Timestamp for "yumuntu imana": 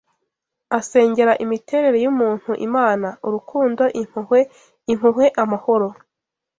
2.05-3.07